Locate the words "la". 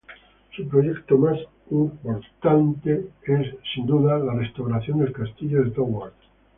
4.17-4.33